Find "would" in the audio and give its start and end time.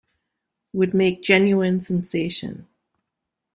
0.73-0.95